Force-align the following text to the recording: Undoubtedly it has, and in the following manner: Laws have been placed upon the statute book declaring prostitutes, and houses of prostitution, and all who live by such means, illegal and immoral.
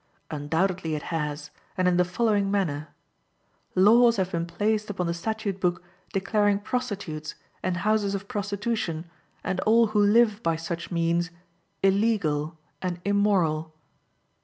Undoubtedly 0.31 0.95
it 0.95 1.03
has, 1.13 1.51
and 1.77 1.87
in 1.87 1.95
the 1.97 2.03
following 2.03 2.49
manner: 2.49 2.87
Laws 3.75 4.17
have 4.17 4.31
been 4.31 4.47
placed 4.47 4.89
upon 4.89 5.05
the 5.05 5.13
statute 5.13 5.61
book 5.61 5.83
declaring 6.11 6.57
prostitutes, 6.57 7.35
and 7.61 7.77
houses 7.77 8.15
of 8.15 8.27
prostitution, 8.27 9.05
and 9.43 9.59
all 9.59 9.85
who 9.93 9.99
live 10.01 10.41
by 10.41 10.55
such 10.55 10.89
means, 10.89 11.29
illegal 11.83 12.57
and 12.81 12.99
immoral. 13.05 13.75